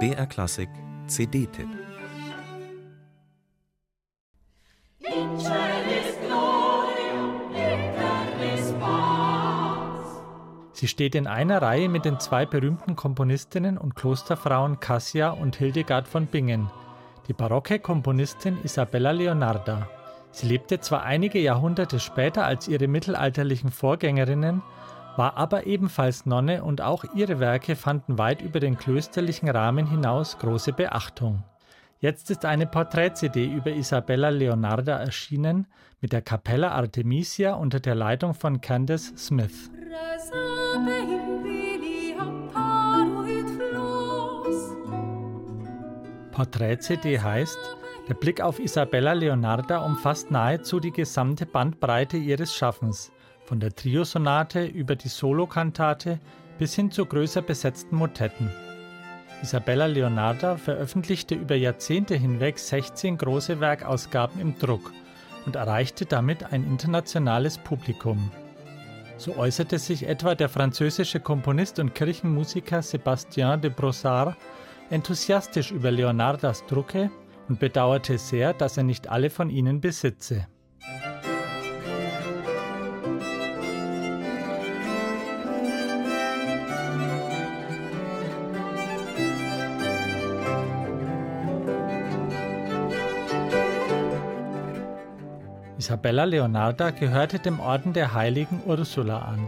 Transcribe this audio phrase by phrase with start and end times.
[0.00, 0.68] BR Klassik
[1.06, 1.68] CD-Tipp
[10.72, 16.08] Sie steht in einer Reihe mit den zwei berühmten Komponistinnen und Klosterfrauen Cassia und Hildegard
[16.08, 16.70] von Bingen,
[17.28, 19.88] die barocke Komponistin Isabella Leonarda.
[20.32, 24.62] Sie lebte zwar einige Jahrhunderte später als ihre mittelalterlichen Vorgängerinnen,
[25.16, 30.38] war aber ebenfalls Nonne und auch ihre Werke fanden weit über den klösterlichen Rahmen hinaus
[30.38, 31.44] große Beachtung.
[32.00, 35.66] Jetzt ist eine Porträt-CD über Isabella Leonarda erschienen
[36.00, 39.70] mit der Capella Artemisia unter der Leitung von Candace Smith.
[46.32, 47.58] Porträt-CD heißt,
[48.08, 53.12] der Blick auf Isabella Leonarda umfasst nahezu die gesamte Bandbreite ihres Schaffens,
[53.44, 56.18] von der Triosonate über die Solokantate
[56.58, 58.50] bis hin zu größer besetzten Motetten.
[59.42, 64.92] Isabella Leonarda veröffentlichte über Jahrzehnte hinweg 16 große Werkausgaben im Druck
[65.44, 68.30] und erreichte damit ein internationales Publikum.
[69.16, 74.36] So äußerte sich etwa der französische Komponist und Kirchenmusiker Sébastien de Brossard
[74.90, 77.10] enthusiastisch über Leonardas Drucke
[77.48, 80.46] und bedauerte sehr, dass er nicht alle von ihnen besitze.
[95.84, 99.46] Isabella Leonarda gehörte dem Orden der heiligen Ursula an,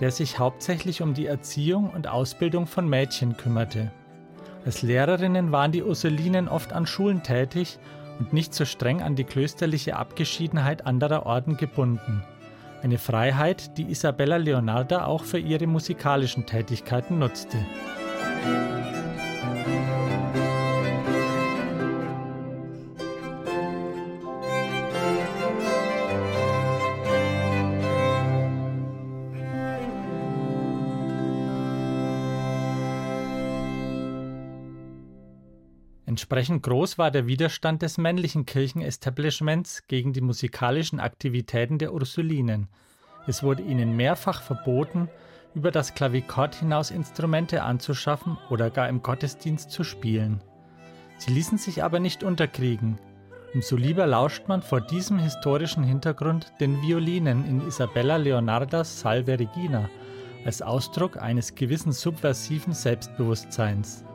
[0.00, 3.92] der sich hauptsächlich um die Erziehung und Ausbildung von Mädchen kümmerte.
[4.64, 7.78] Als Lehrerinnen waren die Ursulinen oft an Schulen tätig
[8.18, 12.24] und nicht so streng an die klösterliche Abgeschiedenheit anderer Orden gebunden.
[12.82, 17.58] Eine Freiheit, die Isabella Leonarda auch für ihre musikalischen Tätigkeiten nutzte.
[36.16, 42.68] Entsprechend groß war der Widerstand des männlichen Kirchenestablishments gegen die musikalischen Aktivitäten der Ursulinen.
[43.26, 45.10] Es wurde ihnen mehrfach verboten,
[45.54, 50.40] über das Klavikord hinaus Instrumente anzuschaffen oder gar im Gottesdienst zu spielen.
[51.18, 52.98] Sie ließen sich aber nicht unterkriegen.
[53.52, 59.90] Umso lieber lauscht man vor diesem historischen Hintergrund den Violinen in Isabella Leonardas Salve Regina
[60.46, 64.06] als Ausdruck eines gewissen subversiven Selbstbewusstseins.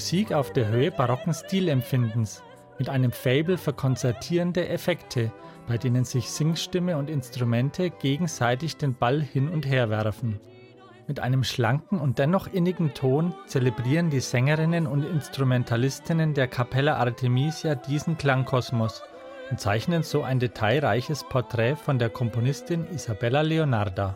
[0.00, 2.42] Musik auf der Höhe barocken Stilempfindens,
[2.78, 5.30] mit einem Fable für konzertierende Effekte,
[5.68, 10.40] bei denen sich Singstimme und Instrumente gegenseitig den Ball hin und her werfen.
[11.10, 17.74] Mit einem schlanken und dennoch innigen Ton zelebrieren die Sängerinnen und Instrumentalistinnen der Capella Artemisia
[17.74, 19.02] diesen Klangkosmos
[19.50, 24.14] und zeichnen so ein detailreiches Porträt von der Komponistin Isabella Leonarda.